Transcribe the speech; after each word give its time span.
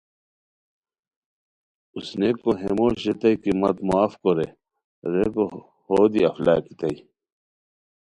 اوسنئیکو 1.95 2.51
ہے 2.59 2.69
موش 2.77 2.95
ریتائے 3.05 3.35
کی 3.43 3.51
مت 3.61 3.77
معاف 3.87 4.13
کورے 4.21 4.47
ریکو 5.13 5.45
ہو 5.87 5.97
دی 6.11 6.21
اف 6.27 6.37
لاکیتائے 6.45 6.97